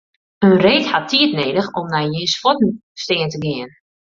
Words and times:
In 0.45 0.53
reed 0.63 0.85
hat 0.91 1.05
tiid 1.11 1.31
nedich 1.39 1.69
om 1.81 1.87
nei 1.93 2.07
jins 2.13 2.33
fuotten 2.41 2.71
stean 3.03 3.29
te 3.31 3.39
gean. 3.45 3.71